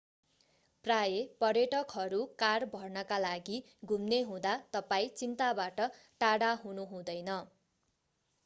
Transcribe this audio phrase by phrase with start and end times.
[0.85, 3.59] प्रायः पर्यटकहरू कार भर्नका लागि
[3.85, 5.81] घुम्ने हुँदा तपाईं चिन्ताबाट
[6.21, 7.29] टाढा हुनु हुँदैन